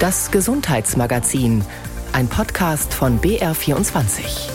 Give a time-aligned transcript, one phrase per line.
[0.00, 1.64] Das Gesundheitsmagazin,
[2.12, 4.48] ein Podcast von BR24.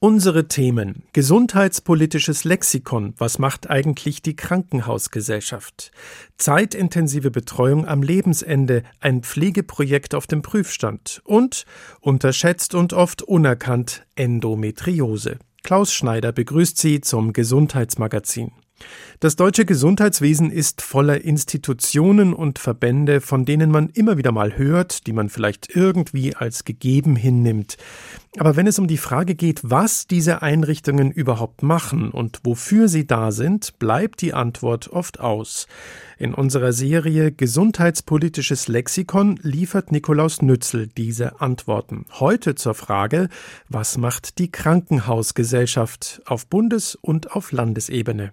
[0.00, 1.04] Unsere Themen.
[1.12, 3.14] Gesundheitspolitisches Lexikon.
[3.18, 5.92] Was macht eigentlich die Krankenhausgesellschaft?
[6.38, 8.82] Zeitintensive Betreuung am Lebensende.
[8.98, 11.20] Ein Pflegeprojekt auf dem Prüfstand.
[11.22, 11.66] Und
[12.00, 15.38] unterschätzt und oft unerkannt Endometriose.
[15.62, 18.50] Klaus Schneider begrüßt Sie zum Gesundheitsmagazin.
[19.20, 25.06] Das deutsche Gesundheitswesen ist voller Institutionen und Verbände, von denen man immer wieder mal hört,
[25.06, 27.78] die man vielleicht irgendwie als gegeben hinnimmt.
[28.38, 33.06] Aber wenn es um die Frage geht, was diese Einrichtungen überhaupt machen und wofür sie
[33.06, 35.66] da sind, bleibt die Antwort oft aus.
[36.18, 42.04] In unserer Serie Gesundheitspolitisches Lexikon liefert Nikolaus Nützel diese Antworten.
[42.12, 43.30] Heute zur Frage,
[43.70, 48.32] was macht die Krankenhausgesellschaft auf Bundes- und auf Landesebene?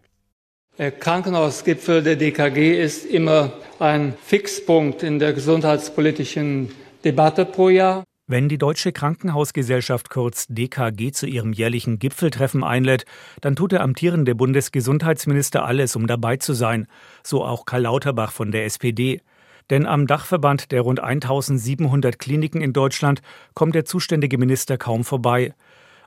[0.80, 6.71] Der Krankenhausgipfel der DKG ist immer ein Fixpunkt in der gesundheitspolitischen
[7.05, 8.04] Debatte pro Jahr.
[8.26, 13.05] Wenn die Deutsche Krankenhausgesellschaft kurz DKG zu ihrem jährlichen Gipfeltreffen einlädt,
[13.41, 16.87] dann tut der amtierende Bundesgesundheitsminister alles, um dabei zu sein,
[17.21, 19.21] so auch Karl Lauterbach von der SPD.
[19.70, 23.21] Denn am Dachverband der rund 1700 Kliniken in Deutschland
[23.54, 25.54] kommt der zuständige Minister kaum vorbei.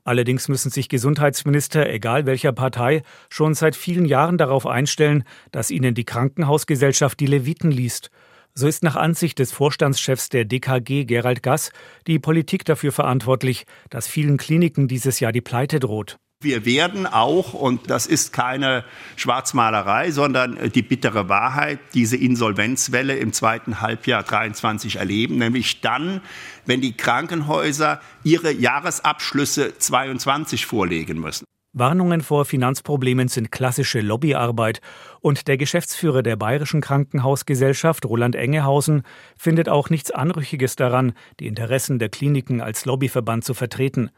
[0.06, 5.96] Allerdings müssen sich Gesundheitsminister, egal welcher Partei, schon seit vielen Jahren darauf einstellen, dass ihnen
[5.96, 8.12] die Krankenhausgesellschaft die Leviten liest.
[8.54, 11.72] So ist nach Ansicht des Vorstandschefs der DKG Gerald Gass
[12.06, 16.18] die Politik dafür verantwortlich, dass vielen Kliniken dieses Jahr die Pleite droht.
[16.42, 18.84] Wir werden auch, und das ist keine
[19.16, 26.20] Schwarzmalerei, sondern die bittere Wahrheit, diese Insolvenzwelle im zweiten Halbjahr 23 erleben, nämlich dann,
[26.66, 31.46] wenn die Krankenhäuser ihre Jahresabschlüsse 22 vorlegen müssen.
[31.72, 34.82] Warnungen vor Finanzproblemen sind klassische Lobbyarbeit
[35.20, 39.04] und der Geschäftsführer der Bayerischen Krankenhausgesellschaft, Roland Engehausen,
[39.38, 44.10] findet auch nichts Anrüchiges daran, die Interessen der Kliniken als Lobbyverband zu vertreten.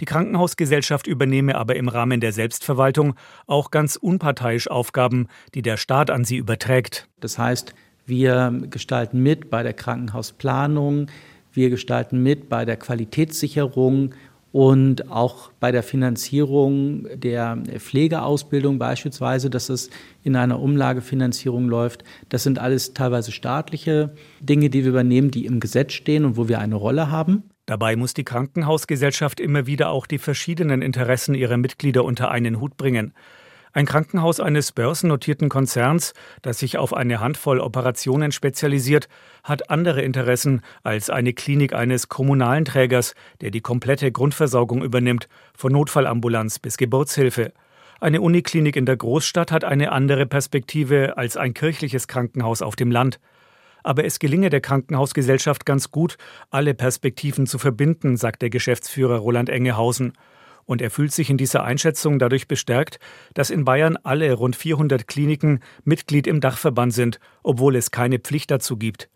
[0.00, 3.14] Die Krankenhausgesellschaft übernehme aber im Rahmen der Selbstverwaltung
[3.46, 7.08] auch ganz unparteiisch Aufgaben, die der Staat an sie überträgt.
[7.20, 7.74] Das heißt,
[8.06, 11.06] wir gestalten mit bei der Krankenhausplanung,
[11.52, 14.14] wir gestalten mit bei der Qualitätssicherung
[14.52, 19.88] und auch bei der Finanzierung der Pflegeausbildung beispielsweise, dass es
[20.22, 22.04] in einer Umlagefinanzierung läuft.
[22.28, 26.48] Das sind alles teilweise staatliche Dinge, die wir übernehmen, die im Gesetz stehen und wo
[26.48, 27.44] wir eine Rolle haben.
[27.72, 32.76] Dabei muss die Krankenhausgesellschaft immer wieder auch die verschiedenen Interessen ihrer Mitglieder unter einen Hut
[32.76, 33.14] bringen.
[33.72, 36.12] Ein Krankenhaus eines börsennotierten Konzerns,
[36.42, 39.08] das sich auf eine Handvoll Operationen spezialisiert,
[39.42, 45.72] hat andere Interessen als eine Klinik eines kommunalen Trägers, der die komplette Grundversorgung übernimmt, von
[45.72, 47.54] Notfallambulanz bis Geburtshilfe.
[48.00, 52.90] Eine Uniklinik in der Großstadt hat eine andere Perspektive als ein kirchliches Krankenhaus auf dem
[52.90, 53.18] Land
[53.82, 56.16] aber es gelinge der Krankenhausgesellschaft ganz gut,
[56.50, 60.12] alle Perspektiven zu verbinden, sagt der Geschäftsführer Roland Engehausen.
[60.64, 62.98] Und er fühlt sich in dieser Einschätzung dadurch bestärkt,
[63.34, 68.50] dass in Bayern alle rund 400 Kliniken Mitglied im Dachverband sind, obwohl es keine Pflicht
[68.50, 69.08] dazu gibt.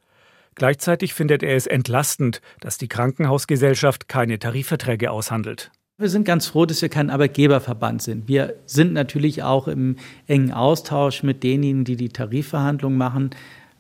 [0.57, 5.71] Gleichzeitig findet er es entlastend, dass die Krankenhausgesellschaft keine Tarifverträge aushandelt.
[5.99, 8.29] Wir sind ganz froh, dass wir kein Arbeitgeberverband sind.
[8.29, 13.31] Wir sind natürlich auch im engen Austausch mit denjenigen, die die Tarifverhandlungen machen.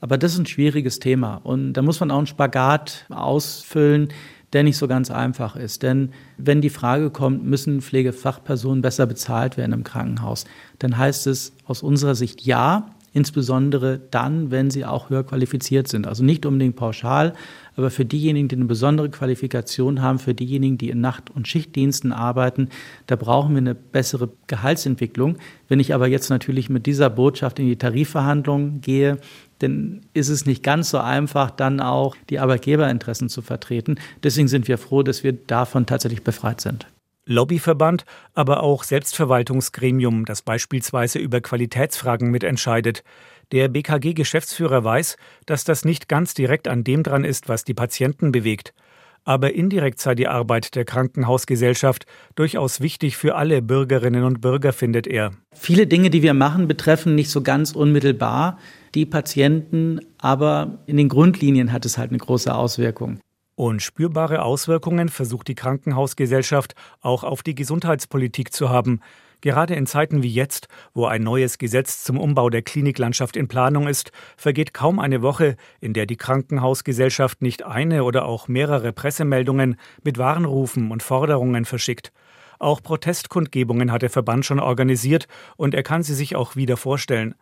[0.06, 4.10] Aber das ist ein schwieriges Thema und da muss man auch einen Spagat ausfüllen,
[4.52, 5.82] der nicht so ganz einfach ist.
[5.82, 10.44] Denn wenn die Frage kommt, müssen Pflegefachpersonen besser bezahlt werden im Krankenhaus,
[10.78, 16.06] dann heißt es aus unserer Sicht ja, insbesondere dann, wenn sie auch höher qualifiziert sind.
[16.06, 17.32] Also nicht unbedingt pauschal,
[17.74, 22.12] aber für diejenigen, die eine besondere Qualifikation haben, für diejenigen, die in Nacht- und Schichtdiensten
[22.12, 22.68] arbeiten,
[23.06, 25.38] da brauchen wir eine bessere Gehaltsentwicklung.
[25.66, 29.16] Wenn ich aber jetzt natürlich mit dieser Botschaft in die Tarifverhandlungen gehe,
[29.58, 33.96] dann ist es nicht ganz so einfach, dann auch die Arbeitgeberinteressen zu vertreten.
[34.22, 36.86] Deswegen sind wir froh, dass wir davon tatsächlich befreit sind.
[37.26, 43.02] Lobbyverband, aber auch Selbstverwaltungsgremium, das beispielsweise über Qualitätsfragen mitentscheidet.
[43.52, 48.30] Der BKG-Geschäftsführer weiß, dass das nicht ganz direkt an dem dran ist, was die Patienten
[48.30, 48.74] bewegt.
[49.24, 52.06] Aber indirekt sei die Arbeit der Krankenhausgesellschaft
[52.36, 55.32] durchaus wichtig für alle Bürgerinnen und Bürger, findet er.
[55.52, 58.58] Viele Dinge, die wir machen, betreffen nicht so ganz unmittelbar
[58.96, 63.20] die Patienten, aber in den Grundlinien hat es halt eine große Auswirkung.
[63.54, 69.00] Und spürbare Auswirkungen versucht die Krankenhausgesellschaft auch auf die Gesundheitspolitik zu haben.
[69.42, 73.86] Gerade in Zeiten wie jetzt, wo ein neues Gesetz zum Umbau der Kliniklandschaft in Planung
[73.86, 79.76] ist, vergeht kaum eine Woche, in der die Krankenhausgesellschaft nicht eine oder auch mehrere Pressemeldungen
[80.02, 82.12] mit Warnrufen und Forderungen verschickt.
[82.58, 87.34] Auch Protestkundgebungen hat der Verband schon organisiert und er kann sie sich auch wieder vorstellen.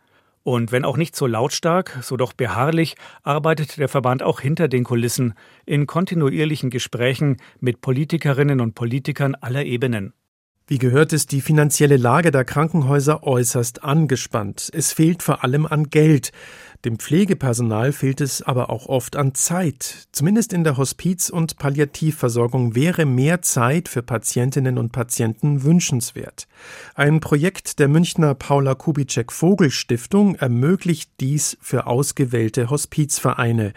[0.44, 4.84] Und wenn auch nicht so lautstark, so doch beharrlich, arbeitet der Verband auch hinter den
[4.84, 5.32] Kulissen
[5.64, 10.12] in kontinuierlichen Gesprächen mit Politikerinnen und Politikern aller Ebenen.
[10.66, 14.70] Wie gehört ist die finanzielle Lage der Krankenhäuser äußerst angespannt.
[14.72, 16.32] Es fehlt vor allem an Geld.
[16.86, 20.06] Dem Pflegepersonal fehlt es aber auch oft an Zeit.
[20.12, 26.46] Zumindest in der Hospiz- und Palliativversorgung wäre mehr Zeit für Patientinnen und Patienten wünschenswert.
[26.94, 33.74] Ein Projekt der Münchner Paula Kubitschek Vogel Stiftung ermöglicht dies für ausgewählte Hospizvereine.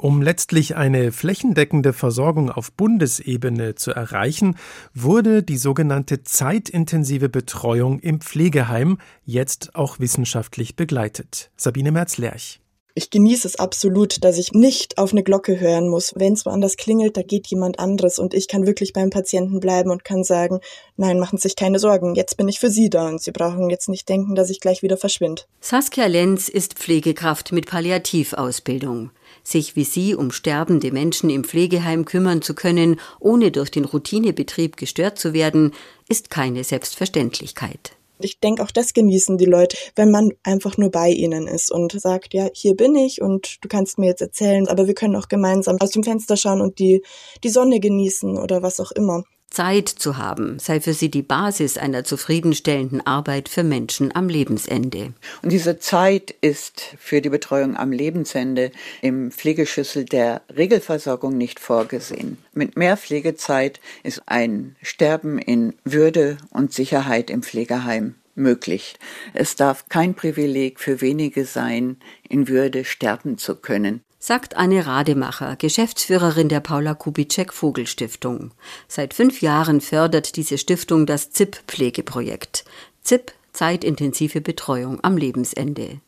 [0.00, 4.56] Um letztlich eine flächendeckende Versorgung auf Bundesebene zu erreichen,
[4.94, 11.50] wurde die sogenannte zeitintensive Betreuung im Pflegeheim jetzt auch wissenschaftlich begleitet.
[11.56, 12.60] Sabine Merz-Lerch.
[12.94, 16.12] Ich genieße es absolut, dass ich nicht auf eine Glocke hören muss.
[16.16, 19.90] Wenn es woanders klingelt, da geht jemand anderes und ich kann wirklich beim Patienten bleiben
[19.90, 20.60] und kann sagen,
[20.96, 23.68] nein, machen Sie sich keine Sorgen, jetzt bin ich für Sie da und Sie brauchen
[23.68, 25.42] jetzt nicht denken, dass ich gleich wieder verschwinde.
[25.60, 29.10] Saskia Lenz ist Pflegekraft mit Palliativausbildung.
[29.48, 34.76] Sich wie sie um sterbende Menschen im Pflegeheim kümmern zu können, ohne durch den Routinebetrieb
[34.76, 35.72] gestört zu werden,
[36.06, 37.92] ist keine Selbstverständlichkeit.
[38.20, 41.98] Ich denke, auch das genießen die Leute, wenn man einfach nur bei ihnen ist und
[41.98, 45.28] sagt, ja, hier bin ich und du kannst mir jetzt erzählen, aber wir können auch
[45.28, 47.02] gemeinsam aus dem Fenster schauen und die,
[47.42, 49.24] die Sonne genießen oder was auch immer.
[49.50, 55.14] Zeit zu haben sei für sie die Basis einer zufriedenstellenden Arbeit für Menschen am Lebensende.
[55.42, 62.38] Und diese Zeit ist für die Betreuung am Lebensende im Pflegeschlüssel der Regelversorgung nicht vorgesehen.
[62.52, 68.96] Mit mehr Pflegezeit ist ein Sterben in Würde und Sicherheit im Pflegeheim möglich.
[69.34, 71.96] Es darf kein Privileg für wenige sein,
[72.28, 78.50] in Würde sterben zu können sagt Anne Rademacher, Geschäftsführerin der Paula Kubitschek Vogelstiftung.
[78.88, 82.64] Seit fünf Jahren fördert diese Stiftung das ZIP-Pflegeprojekt.
[83.02, 86.00] ZIP zeitintensive Betreuung am Lebensende.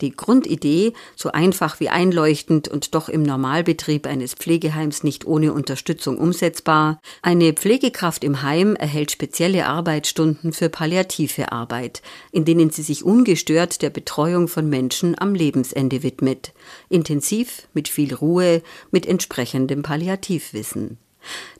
[0.00, 6.18] Die Grundidee, so einfach wie einleuchtend und doch im Normalbetrieb eines Pflegeheims nicht ohne Unterstützung
[6.18, 13.04] umsetzbar, eine Pflegekraft im Heim erhält spezielle Arbeitsstunden für palliative Arbeit, in denen sie sich
[13.04, 16.52] ungestört der Betreuung von Menschen am Lebensende widmet,
[16.88, 20.98] intensiv, mit viel Ruhe, mit entsprechendem Palliativwissen.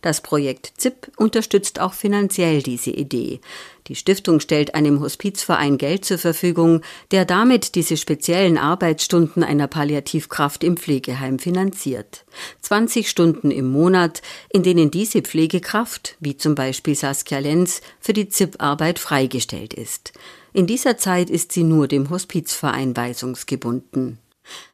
[0.03, 3.41] Das Projekt ZIP unterstützt auch finanziell diese Idee.
[3.87, 6.81] Die Stiftung stellt einem Hospizverein Geld zur Verfügung,
[7.11, 12.25] der damit diese speziellen Arbeitsstunden einer Palliativkraft im Pflegeheim finanziert.
[12.63, 18.29] 20 Stunden im Monat, in denen diese Pflegekraft, wie zum Beispiel Saskia Lenz, für die
[18.29, 20.13] ZIP-Arbeit freigestellt ist.
[20.55, 24.19] In dieser Zeit ist sie nur dem Hospizverein weisungsgebunden.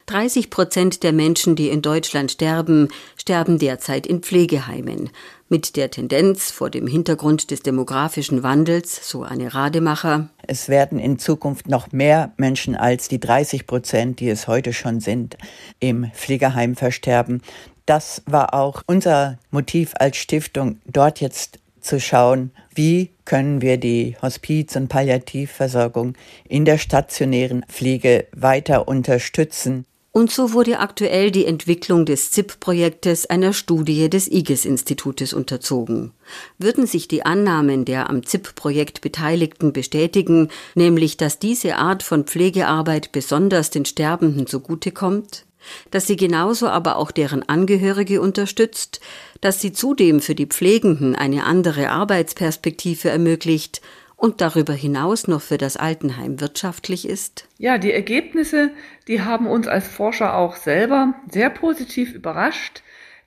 [0.07, 5.09] 30 Prozent der Menschen, die in Deutschland sterben, sterben derzeit in Pflegeheimen.
[5.47, 10.29] Mit der Tendenz vor dem Hintergrund des demografischen Wandels, so eine Rademacher.
[10.47, 14.99] Es werden in Zukunft noch mehr Menschen als die 30 Prozent, die es heute schon
[14.99, 15.37] sind,
[15.79, 17.41] im Pflegeheim versterben.
[17.85, 24.15] Das war auch unser Motiv als Stiftung, dort jetzt zu schauen, wie können wir die
[24.21, 26.15] Hospiz- und Palliativversorgung
[26.47, 29.85] in der stationären Pflege weiter unterstützen.
[30.13, 36.11] Und so wurde aktuell die Entwicklung des ZIP-Projektes einer Studie des IGES-Institutes unterzogen.
[36.57, 43.13] Würden sich die Annahmen der am ZIP-Projekt Beteiligten bestätigen, nämlich dass diese Art von Pflegearbeit
[43.13, 45.45] besonders den Sterbenden zugutekommt?
[45.91, 49.01] Dass sie genauso aber auch deren Angehörige unterstützt,
[49.41, 53.81] dass sie zudem für die Pflegenden eine andere Arbeitsperspektive ermöglicht
[54.21, 57.47] und darüber hinaus noch für das Altenheim wirtschaftlich ist?
[57.57, 58.69] Ja, die Ergebnisse,
[59.07, 62.83] die haben uns als Forscher auch selber sehr positiv überrascht,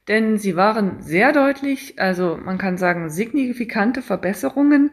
[0.06, 4.90] denn sie waren sehr deutlich, also man kann sagen signifikante Verbesserungen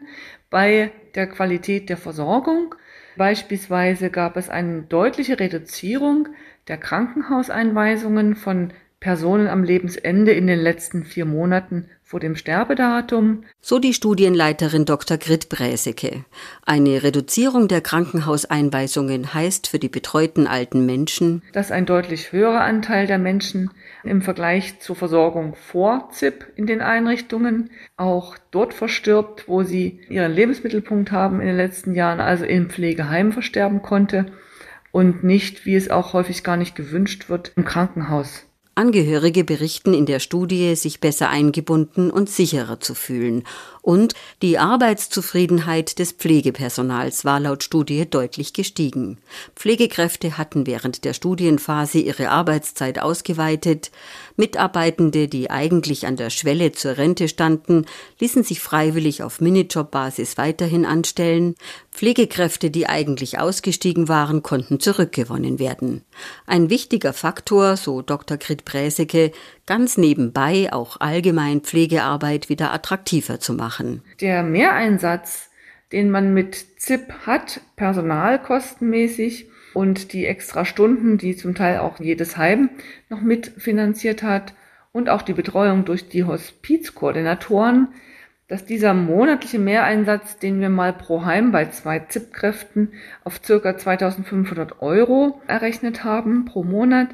[0.50, 2.74] bei der Qualität der Versorgung.
[3.16, 6.28] Beispielsweise gab es eine deutliche Reduzierung
[6.68, 13.42] der Krankenhauseinweisungen von Personen am Lebensende in den letzten vier Monaten vor dem Sterbedatum.
[13.60, 15.16] So die Studienleiterin Dr.
[15.16, 16.24] Grit Bräseke.
[16.64, 23.08] Eine Reduzierung der Krankenhauseinweisungen heißt für die betreuten alten Menschen, dass ein deutlich höherer Anteil
[23.08, 23.70] der Menschen
[24.04, 30.32] im Vergleich zur Versorgung vor ZIP in den Einrichtungen auch dort verstirbt, wo sie ihren
[30.32, 34.26] Lebensmittelpunkt haben in den letzten Jahren, also im Pflegeheim versterben konnte
[34.92, 38.44] und nicht, wie es auch häufig gar nicht gewünscht wird, im Krankenhaus.
[38.74, 43.44] Angehörige berichten in der Studie, sich besser eingebunden und sicherer zu fühlen
[43.82, 49.18] Und die Arbeitszufriedenheit des Pflegepersonals war laut Studie deutlich gestiegen.
[49.56, 53.90] Pflegekräfte hatten während der Studienphase ihre Arbeitszeit ausgeweitet.
[54.36, 57.86] Mitarbeitende, die eigentlich an der Schwelle zur Rente standen,
[58.20, 61.56] ließen sich freiwillig auf Minijobbasis weiterhin anstellen.
[61.90, 66.02] Pflegekräfte, die eigentlich ausgestiegen waren, konnten zurückgewonnen werden.
[66.46, 68.36] Ein wichtiger Faktor, so Dr.
[68.36, 69.32] Grit Bräseke,
[69.66, 74.02] ganz nebenbei auch allgemein Pflegearbeit wieder attraktiver zu machen.
[74.20, 75.50] Der Mehreinsatz,
[75.92, 82.36] den man mit ZIP hat, personalkostenmäßig, und die extra Stunden, die zum Teil auch jedes
[82.36, 82.70] Heim
[83.08, 84.54] noch mitfinanziert hat
[84.92, 87.88] und auch die Betreuung durch die Hospizkoordinatoren,
[88.48, 92.92] dass dieser monatliche Mehreinsatz, den wir mal pro Heim bei zwei ZIP-Kräften
[93.24, 97.08] auf circa 2500 Euro errechnet haben pro Monat,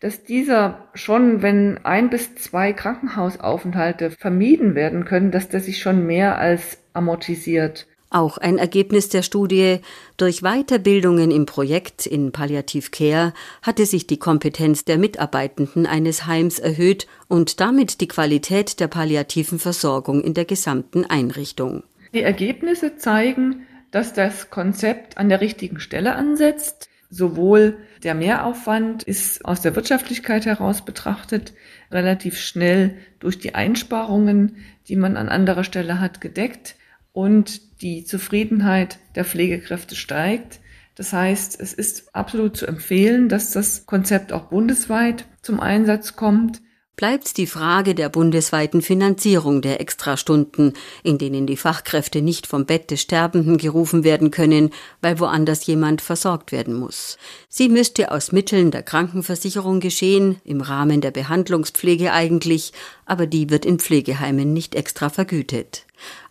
[0.00, 6.06] dass dieser schon, wenn ein bis zwei Krankenhausaufenthalte vermieden werden können, dass der sich schon
[6.06, 7.86] mehr als amortisiert.
[8.14, 9.80] Auch ein Ergebnis der Studie.
[10.16, 16.60] Durch Weiterbildungen im Projekt in Palliativ Care hatte sich die Kompetenz der Mitarbeitenden eines Heims
[16.60, 21.82] erhöht und damit die Qualität der palliativen Versorgung in der gesamten Einrichtung.
[22.12, 26.88] Die Ergebnisse zeigen, dass das Konzept an der richtigen Stelle ansetzt.
[27.10, 31.52] Sowohl der Mehraufwand ist aus der Wirtschaftlichkeit heraus betrachtet
[31.90, 34.56] relativ schnell durch die Einsparungen,
[34.88, 36.76] die man an anderer Stelle hat, gedeckt
[37.12, 40.60] und die Zufriedenheit der Pflegekräfte steigt.
[40.96, 46.60] Das heißt, es ist absolut zu empfehlen, dass das Konzept auch bundesweit zum Einsatz kommt.
[46.96, 52.92] Bleibt die Frage der bundesweiten Finanzierung der Extrastunden, in denen die Fachkräfte nicht vom Bett
[52.92, 54.70] des Sterbenden gerufen werden können,
[55.00, 57.18] weil woanders jemand versorgt werden muss.
[57.48, 62.72] Sie müsste aus Mitteln der Krankenversicherung geschehen, im Rahmen der Behandlungspflege eigentlich,
[63.06, 65.86] aber die wird in Pflegeheimen nicht extra vergütet.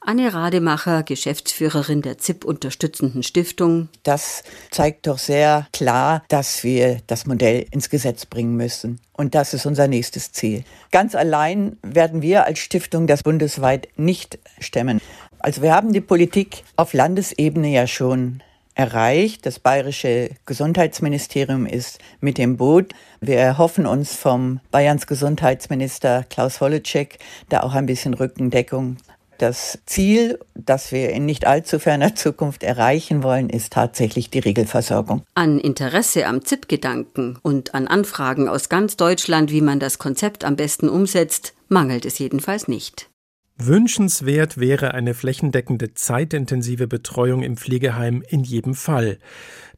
[0.05, 3.87] Anne Rademacher, Geschäftsführerin der ZIP unterstützenden Stiftung.
[4.03, 8.99] Das zeigt doch sehr klar, dass wir das Modell ins Gesetz bringen müssen.
[9.13, 10.65] Und das ist unser nächstes Ziel.
[10.91, 14.99] Ganz allein werden wir als Stiftung das bundesweit nicht stemmen.
[15.39, 18.43] Also wir haben die Politik auf Landesebene ja schon
[18.75, 19.45] erreicht.
[19.45, 22.93] Das bayerische Gesundheitsministerium ist mit dem Boot.
[23.21, 27.19] Wir erhoffen uns vom Bayerns Gesundheitsminister Klaus Holleczek
[27.49, 28.97] da auch ein bisschen Rückendeckung.
[29.43, 35.23] Das Ziel, das wir in nicht allzu ferner Zukunft erreichen wollen, ist tatsächlich die Regelversorgung.
[35.35, 40.55] An Interesse am ZIP-Gedanken und an Anfragen aus ganz Deutschland, wie man das Konzept am
[40.55, 43.09] besten umsetzt, mangelt es jedenfalls nicht.
[43.57, 49.19] Wünschenswert wäre eine flächendeckende zeitintensive Betreuung im Pflegeheim in jedem Fall.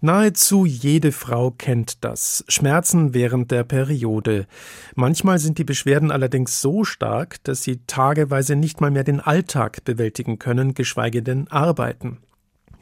[0.00, 2.44] Nahezu jede Frau kennt das.
[2.48, 4.46] Schmerzen während der Periode.
[4.94, 9.84] Manchmal sind die Beschwerden allerdings so stark, dass sie tageweise nicht mal mehr den Alltag
[9.84, 12.18] bewältigen können, geschweige denn arbeiten.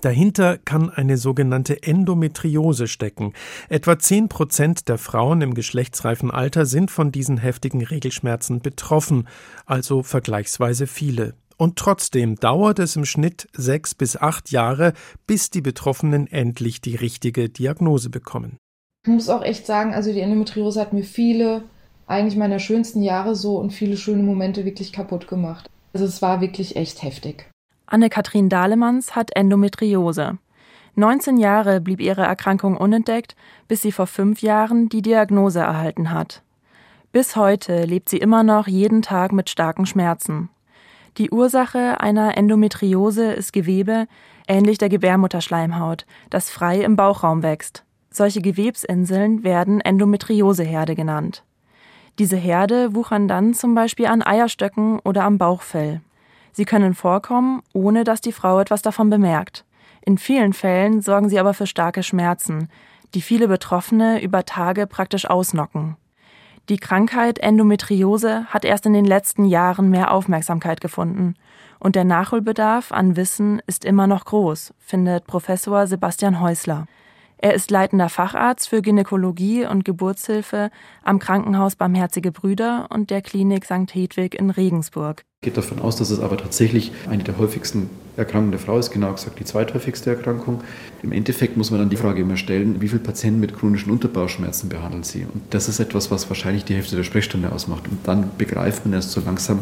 [0.03, 3.33] Dahinter kann eine sogenannte Endometriose stecken.
[3.69, 9.27] Etwa zehn Prozent der Frauen im geschlechtsreifen Alter sind von diesen heftigen Regelschmerzen betroffen,
[9.65, 11.35] also vergleichsweise viele.
[11.57, 14.93] Und trotzdem dauert es im Schnitt sechs bis acht Jahre,
[15.27, 18.59] bis die Betroffenen endlich die richtige Diagnose bekommen.
[19.05, 21.63] Ich muss auch echt sagen, also die Endometriose hat mir viele,
[22.07, 25.71] eigentlich meiner schönsten Jahre so und viele schöne Momente wirklich kaputt gemacht.
[25.93, 27.49] Also es war wirklich echt heftig.
[27.87, 30.39] Anne-Kathrin Dahlemanns hat Endometriose.
[30.97, 33.37] 19 Jahre blieb ihre Erkrankung unentdeckt,
[33.69, 36.43] bis sie vor fünf Jahren die Diagnose erhalten hat.
[37.13, 40.51] Bis heute lebt sie immer noch jeden Tag mit starken Schmerzen.
[41.19, 44.07] Die Ursache einer Endometriose ist Gewebe,
[44.47, 47.85] ähnlich der Gebärmutterschleimhaut, das frei im Bauchraum wächst.
[48.11, 51.43] Solche Gewebsinseln werden Endometrioseherde genannt.
[52.19, 56.03] Diese Herde wuchern dann zum Beispiel an Eierstöcken oder am Bauchfell.
[56.53, 59.65] Sie können vorkommen, ohne dass die Frau etwas davon bemerkt.
[60.03, 62.69] In vielen Fällen sorgen sie aber für starke Schmerzen,
[63.15, 65.97] die viele Betroffene über Tage praktisch ausnocken.
[66.69, 71.35] Die Krankheit Endometriose hat erst in den letzten Jahren mehr Aufmerksamkeit gefunden.
[71.79, 76.87] Und der Nachholbedarf an Wissen ist immer noch groß, findet Professor Sebastian Häusler.
[77.39, 80.71] Er ist leitender Facharzt für Gynäkologie und Geburtshilfe
[81.05, 83.95] am Krankenhaus Barmherzige Brüder und der Klinik St.
[83.95, 85.25] Hedwig in Regensburg.
[85.43, 89.13] Gehe davon aus, dass es aber tatsächlich eine der häufigsten Erkrankung der Frau ist genau
[89.13, 90.63] gesagt die zweithäufigste Erkrankung.
[91.03, 94.69] Im Endeffekt muss man dann die Frage immer stellen, wie viele Patienten mit chronischen Unterbauchschmerzen
[94.69, 95.27] behandeln sie?
[95.33, 97.89] Und das ist etwas, was wahrscheinlich die Hälfte der Sprechstunde ausmacht.
[97.89, 99.61] Und dann begreift man erst so langsam,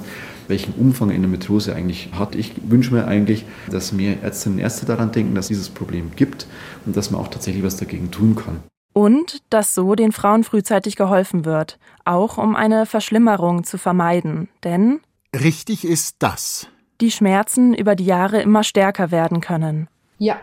[0.49, 2.35] welchen Umfang Endometriose eigentlich hat.
[2.35, 6.47] Ich wünsche mir eigentlich, dass mehr Ärztinnen und Ärzte daran denken, dass dieses Problem gibt
[6.87, 8.61] und dass man auch tatsächlich was dagegen tun kann.
[8.93, 14.49] Und dass so den Frauen frühzeitig geholfen wird, auch um eine Verschlimmerung zu vermeiden.
[14.63, 15.01] Denn
[15.35, 16.69] richtig ist das.
[17.01, 19.89] Die Schmerzen über die Jahre immer stärker werden können.
[20.19, 20.37] Ja,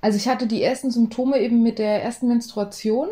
[0.00, 3.08] also ich hatte die ersten Symptome eben mit der ersten Menstruation.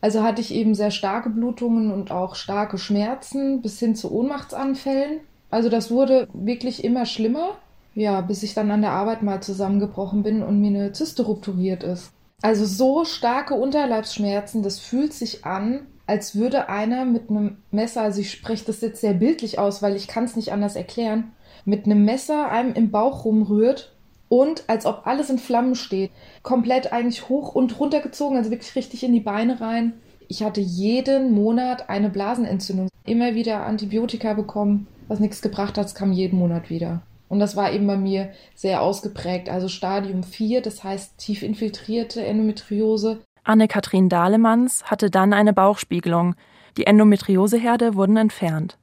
[0.00, 5.20] Also hatte ich eben sehr starke Blutungen und auch starke Schmerzen bis hin zu Ohnmachtsanfällen.
[5.50, 7.50] Also das wurde wirklich immer schlimmer.
[7.94, 11.82] Ja, bis ich dann an der Arbeit mal zusammengebrochen bin und mir eine Zyste rupturiert
[11.82, 12.10] ist.
[12.40, 18.20] Also so starke Unterleibsschmerzen, das fühlt sich an, als würde einer mit einem Messer, also
[18.20, 21.32] ich spreche das jetzt sehr bildlich aus, weil ich kann es nicht anders erklären,
[21.64, 23.94] mit einem Messer einem im Bauch rumrührt
[24.28, 26.10] und als ob alles in Flammen steht.
[26.42, 29.94] Komplett eigentlich hoch und runter gezogen, also wirklich richtig in die Beine rein.
[30.28, 32.88] Ich hatte jeden Monat eine Blasenentzündung.
[33.06, 37.00] Immer wieder Antibiotika bekommen, was nichts gebracht hat, es kam jeden Monat wieder.
[37.30, 39.48] Und das war eben bei mir sehr ausgeprägt.
[39.48, 43.22] Also Stadium 4, das heißt tief infiltrierte Endometriose.
[43.44, 46.34] Anne-Kathrin Dahlemanns hatte dann eine Bauchspiegelung.
[46.76, 48.78] Die Endometrioseherde wurden entfernt.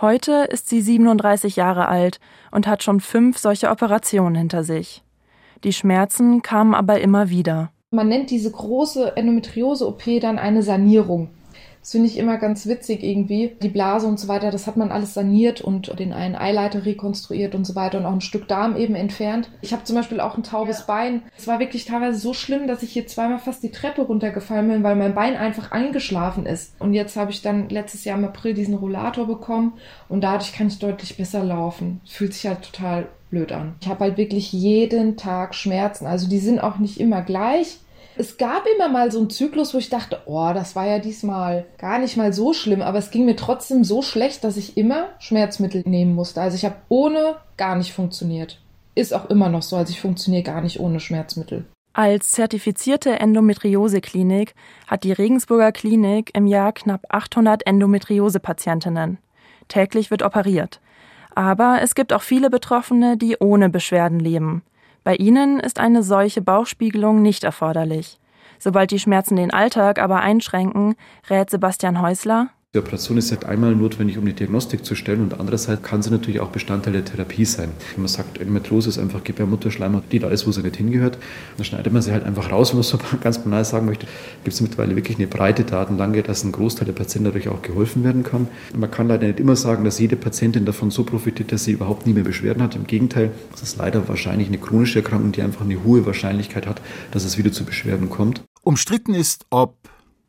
[0.00, 5.04] Heute ist sie 37 Jahre alt und hat schon fünf solche Operationen hinter sich.
[5.62, 7.70] Die Schmerzen kamen aber immer wieder.
[7.90, 11.28] Man nennt diese große Endometriose-OP dann eine Sanierung.
[11.80, 13.56] Das finde ich immer ganz witzig irgendwie.
[13.62, 17.54] Die Blase und so weiter, das hat man alles saniert und den einen Eileiter rekonstruiert
[17.54, 19.50] und so weiter und auch ein Stück Darm eben entfernt.
[19.62, 20.84] Ich habe zum Beispiel auch ein taubes ja.
[20.86, 21.22] Bein.
[21.36, 24.82] Es war wirklich teilweise so schlimm, dass ich hier zweimal fast die Treppe runtergefallen bin,
[24.82, 26.74] weil mein Bein einfach eingeschlafen ist.
[26.78, 29.74] Und jetzt habe ich dann letztes Jahr im April diesen Rollator bekommen
[30.08, 32.00] und dadurch kann ich deutlich besser laufen.
[32.06, 33.74] Fühlt sich halt total blöd an.
[33.80, 36.06] Ich habe halt wirklich jeden Tag Schmerzen.
[36.06, 37.78] Also die sind auch nicht immer gleich
[38.16, 41.66] es gab immer mal so einen Zyklus, wo ich dachte, oh, das war ja diesmal
[41.78, 45.08] gar nicht mal so schlimm, aber es ging mir trotzdem so schlecht, dass ich immer
[45.18, 46.40] Schmerzmittel nehmen musste.
[46.40, 48.60] Also ich habe ohne gar nicht funktioniert.
[48.94, 51.64] Ist auch immer noch so, also ich funktioniere gar nicht ohne Schmerzmittel.
[51.92, 54.54] Als zertifizierte Endometriose-Klinik
[54.86, 59.18] hat die Regensburger Klinik im Jahr knapp 800 Endometriose-Patientinnen.
[59.68, 60.80] Täglich wird operiert.
[61.34, 64.62] Aber es gibt auch viele Betroffene, die ohne Beschwerden leben.
[65.04, 68.18] Bei ihnen ist eine solche Bauchspiegelung nicht erforderlich.
[68.58, 70.94] Sobald die Schmerzen den Alltag aber einschränken,
[71.30, 75.40] rät Sebastian Häusler, die Operation ist halt einmal notwendig, um die Diagnostik zu stellen und
[75.40, 77.70] andererseits kann sie natürlich auch Bestandteil der Therapie sein.
[77.94, 81.18] Wenn man sagt, Endometriose ist einfach Gebärmutterschleimhaut, die da ist, wo sie nicht hingehört,
[81.56, 84.06] dann schneidet man sie halt einfach raus, wenn man so ganz banal sagen möchte.
[84.44, 88.04] Gibt es mittlerweile wirklich eine breite Datenlage, dass ein Großteil der Patienten dadurch auch geholfen
[88.04, 88.46] werden kann.
[88.72, 92.06] Man kann leider nicht immer sagen, dass jede Patientin davon so profitiert, dass sie überhaupt
[92.06, 92.76] nie mehr Beschwerden hat.
[92.76, 96.80] Im Gegenteil, es ist leider wahrscheinlich eine chronische Erkrankung, die einfach eine hohe Wahrscheinlichkeit hat,
[97.10, 98.44] dass es wieder zu Beschwerden kommt.
[98.62, 99.74] Umstritten ist, ob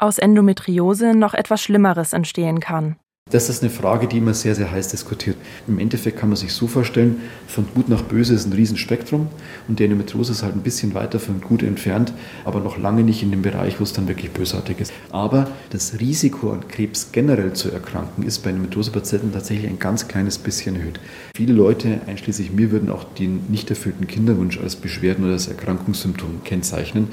[0.02, 2.96] aus Endometriose noch etwas Schlimmeres entstehen kann.
[3.30, 5.38] Das ist eine Frage, die immer sehr, sehr heiß diskutiert.
[5.66, 9.28] Im Endeffekt kann man sich so vorstellen, von gut nach böse ist ein Riesenspektrum
[9.70, 12.12] und die Endometriose ist halt ein bisschen weiter von gut entfernt,
[12.44, 14.92] aber noch lange nicht in dem Bereich, wo es dann wirklich bösartig ist.
[15.12, 20.38] Aber das Risiko an Krebs generell zu erkranken ist bei Endometriose-Patienten tatsächlich ein ganz kleines
[20.38, 21.00] bisschen erhöht.
[21.34, 26.44] Viele Leute, einschließlich mir, würden auch den nicht erfüllten Kinderwunsch als Beschwerden oder als Erkrankungssymptom
[26.44, 27.08] kennzeichnen.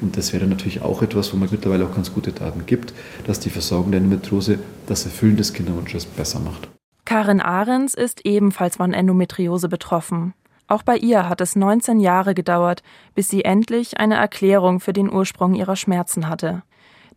[0.00, 2.94] Und das wäre natürlich auch etwas, wo man mittlerweile auch ganz gute Daten gibt,
[3.26, 6.68] dass die Versorgung der Endometriose das Erfüllen des Kinderwunsches besser macht.
[7.04, 10.34] Karin Ahrens ist ebenfalls von Endometriose betroffen.
[10.66, 12.82] Auch bei ihr hat es 19 Jahre gedauert,
[13.14, 16.62] bis sie endlich eine Erklärung für den Ursprung ihrer Schmerzen hatte.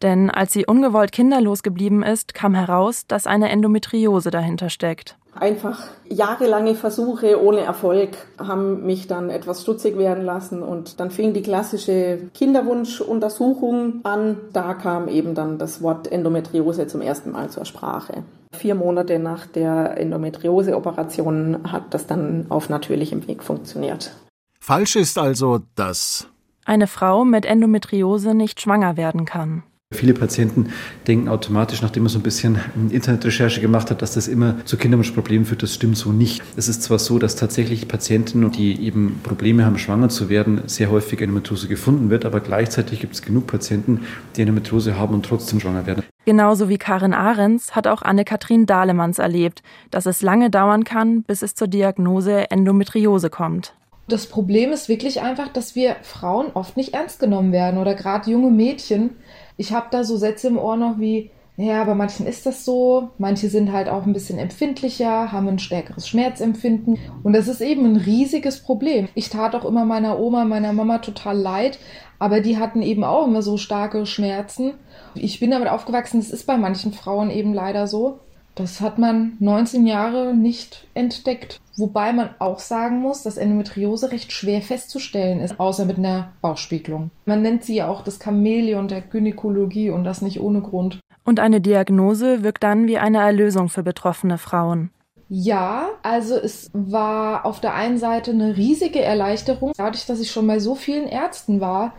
[0.01, 5.17] Denn als sie ungewollt kinderlos geblieben ist, kam heraus, dass eine Endometriose dahinter steckt.
[5.39, 11.33] Einfach jahrelange Versuche ohne Erfolg haben mich dann etwas stutzig werden lassen und dann fing
[11.33, 14.37] die klassische Kinderwunschuntersuchung an.
[14.51, 18.23] Da kam eben dann das Wort Endometriose zum ersten Mal zur Sprache.
[18.51, 24.11] Vier Monate nach der Endometriose-Operation hat das dann auf natürlichem Weg funktioniert.
[24.59, 26.27] Falsch ist also, dass
[26.65, 29.63] eine Frau mit Endometriose nicht schwanger werden kann.
[29.93, 30.67] Viele Patienten
[31.07, 35.45] denken automatisch, nachdem man so ein bisschen Internetrecherche gemacht hat, dass das immer zu Kinderwunschproblemen
[35.45, 35.63] führt.
[35.63, 36.43] Das stimmt so nicht.
[36.57, 40.91] Es ist zwar so, dass tatsächlich Patienten, die eben Probleme haben, schwanger zu werden, sehr
[40.91, 44.01] häufig Endometriose gefunden wird, aber gleichzeitig gibt es genug Patienten,
[44.35, 46.03] die Endometriose haben und trotzdem schwanger werden.
[46.25, 51.41] Genauso wie Karin Ahrens hat auch Anne-Kathrin Dahlemanns erlebt, dass es lange dauern kann, bis
[51.41, 53.73] es zur Diagnose Endometriose kommt.
[54.09, 58.29] Das Problem ist wirklich einfach, dass wir Frauen oft nicht ernst genommen werden oder gerade
[58.31, 59.11] junge Mädchen
[59.57, 63.09] ich habe da so Sätze im Ohr noch wie, Ja, bei manchen ist das so.
[63.17, 66.99] Manche sind halt auch ein bisschen empfindlicher, haben ein stärkeres Schmerzempfinden.
[67.23, 69.09] Und das ist eben ein riesiges Problem.
[69.15, 71.79] Ich tat auch immer meiner Oma, meiner Mama total leid,
[72.19, 74.73] aber die hatten eben auch immer so starke Schmerzen.
[75.15, 78.19] Ich bin damit aufgewachsen, das ist bei manchen Frauen eben leider so.
[78.57, 81.61] Das hat man 19 Jahre nicht entdeckt.
[81.77, 87.11] Wobei man auch sagen muss, dass Endometriose recht schwer festzustellen ist, außer mit einer Bauchspiegelung.
[87.25, 90.99] Man nennt sie ja auch das Chamäleon der Gynäkologie und das nicht ohne Grund.
[91.23, 94.89] Und eine Diagnose wirkt dann wie eine Erlösung für betroffene Frauen.
[95.29, 100.47] Ja, also es war auf der einen Seite eine riesige Erleichterung, dadurch, dass ich schon
[100.47, 101.93] bei so vielen Ärzten war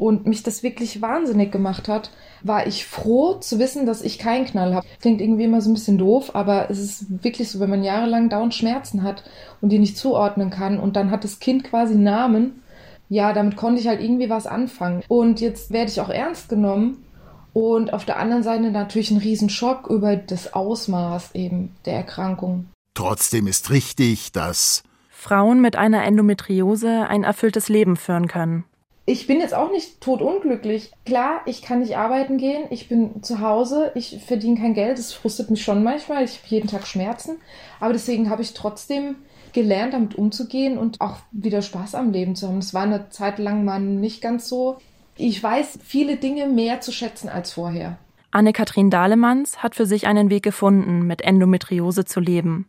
[0.00, 2.10] und mich das wirklich wahnsinnig gemacht hat,
[2.42, 4.86] war ich froh zu wissen, dass ich keinen Knall habe.
[4.98, 8.30] Klingt irgendwie immer so ein bisschen doof, aber es ist wirklich so, wenn man jahrelang
[8.30, 9.24] dauernd Schmerzen hat
[9.60, 12.62] und die nicht zuordnen kann und dann hat das Kind quasi Namen,
[13.10, 15.02] ja, damit konnte ich halt irgendwie was anfangen.
[15.06, 17.04] Und jetzt werde ich auch ernst genommen
[17.52, 22.70] und auf der anderen Seite natürlich ein Riesenschock über das Ausmaß eben der Erkrankung.
[22.94, 28.64] Trotzdem ist richtig, dass Frauen mit einer Endometriose ein erfülltes Leben führen können.
[29.06, 30.92] Ich bin jetzt auch nicht totunglücklich.
[31.04, 35.12] Klar, ich kann nicht arbeiten gehen, ich bin zu Hause, ich verdiene kein Geld, das
[35.12, 37.38] frustet mich schon manchmal, ich habe jeden Tag Schmerzen,
[37.80, 39.16] aber deswegen habe ich trotzdem
[39.52, 42.58] gelernt, damit umzugehen und auch wieder Spaß am Leben zu haben.
[42.58, 44.78] Es war eine Zeit lang mal nicht ganz so
[45.20, 47.98] ich weiß viele Dinge mehr zu schätzen als vorher.
[48.30, 52.66] Anne-Kathrin Dahlemanns hat für sich einen Weg gefunden, mit Endometriose zu leben.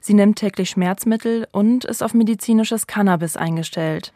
[0.00, 4.12] Sie nimmt täglich Schmerzmittel und ist auf medizinisches Cannabis eingestellt.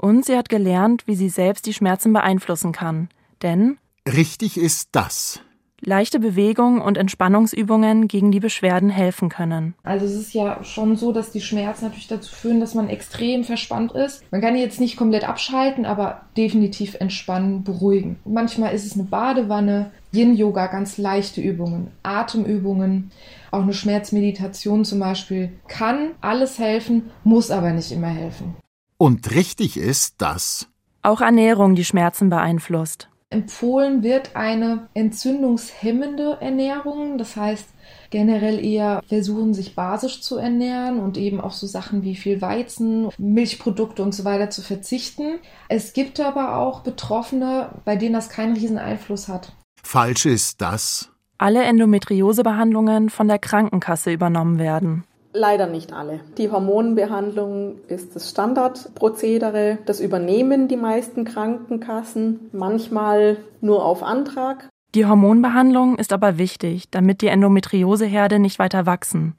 [0.00, 3.10] Und sie hat gelernt, wie sie selbst die Schmerzen beeinflussen kann.
[3.42, 5.40] Denn richtig ist das.
[5.82, 9.74] Leichte Bewegung und Entspannungsübungen gegen die Beschwerden helfen können.
[9.82, 13.44] Also es ist ja schon so, dass die Schmerzen natürlich dazu führen, dass man extrem
[13.44, 14.22] verspannt ist.
[14.30, 18.18] Man kann jetzt nicht komplett abschalten, aber definitiv entspannen, beruhigen.
[18.24, 23.10] Manchmal ist es eine Badewanne, Yin-Yoga, ganz leichte Übungen, Atemübungen,
[23.50, 25.52] auch eine Schmerzmeditation zum Beispiel.
[25.68, 28.54] Kann alles helfen, muss aber nicht immer helfen.
[29.00, 30.68] Und richtig ist, dass
[31.00, 33.08] auch Ernährung die Schmerzen beeinflusst.
[33.30, 37.66] Empfohlen wird eine entzündungshemmende Ernährung, das heißt
[38.10, 43.08] generell eher versuchen, sich basisch zu ernähren und eben auch so Sachen wie viel Weizen,
[43.16, 45.38] Milchprodukte und so weiter zu verzichten.
[45.70, 49.54] Es gibt aber auch Betroffene, bei denen das keinen riesen Einfluss hat.
[49.82, 51.08] Falsch ist das.
[51.38, 55.04] Alle Endometriosebehandlungen von der Krankenkasse übernommen werden.
[55.32, 56.20] Leider nicht alle.
[56.38, 59.78] Die Hormonbehandlung ist das Standardprozedere.
[59.86, 64.68] Das übernehmen die meisten Krankenkassen, manchmal nur auf Antrag.
[64.96, 69.34] Die Hormonbehandlung ist aber wichtig, damit die Endometrioseherde nicht weiter wachsen.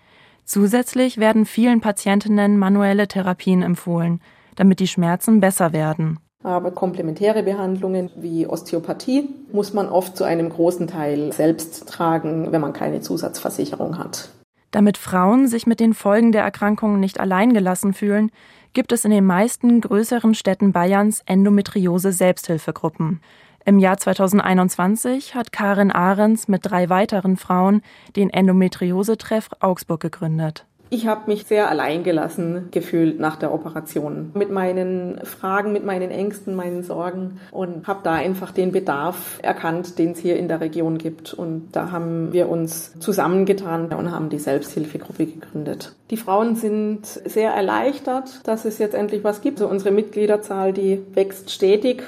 [0.46, 4.22] Zusätzlich werden vielen Patientinnen manuelle Therapien empfohlen,
[4.56, 6.20] damit die Schmerzen besser werden.
[6.44, 12.62] Aber komplementäre Behandlungen wie Osteopathie muss man oft zu einem großen Teil selbst tragen, wenn
[12.62, 14.30] man keine Zusatzversicherung hat.
[14.72, 18.32] Damit Frauen sich mit den Folgen der Erkrankung nicht alleingelassen fühlen,
[18.74, 23.20] gibt es in den meisten größeren Städten Bayerns Endometriose-Selbsthilfegruppen.
[23.66, 27.82] Im Jahr 2021 hat Karin Ahrens mit drei weiteren Frauen
[28.16, 30.66] den Endometriose-Treff Augsburg gegründet.
[30.94, 36.54] Ich habe mich sehr alleingelassen gefühlt nach der Operation mit meinen Fragen, mit meinen Ängsten,
[36.54, 40.98] meinen Sorgen und habe da einfach den Bedarf erkannt, den es hier in der Region
[40.98, 41.34] gibt.
[41.34, 45.96] Und da haben wir uns zusammengetan und haben die Selbsthilfegruppe gegründet.
[46.10, 49.62] Die Frauen sind sehr erleichtert, dass es jetzt endlich was gibt.
[49.62, 52.04] Also unsere Mitgliederzahl, die wächst stetig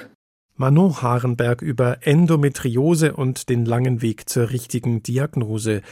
[0.56, 5.82] Manon Harenberg über Endometriose und den langen Weg zur richtigen Diagnose.